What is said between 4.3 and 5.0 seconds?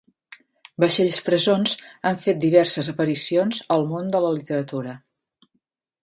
literatura.